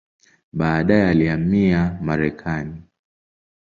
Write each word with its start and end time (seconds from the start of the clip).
Baadaye 0.53 1.07
alihamia 1.09 1.99
Marekani. 2.01 2.81